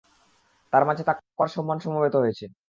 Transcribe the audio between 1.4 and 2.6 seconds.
সম্মান সমবেত হয়েছে।